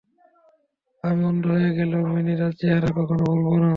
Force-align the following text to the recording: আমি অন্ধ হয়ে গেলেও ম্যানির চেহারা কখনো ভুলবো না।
আমি 1.03 1.21
অন্ধ 1.25 1.43
হয়ে 1.53 1.71
গেলেও 1.77 2.01
ম্যানির 2.07 2.41
চেহারা 2.59 2.89
কখনো 2.97 3.23
ভুলবো 3.25 3.53
না। 3.55 3.69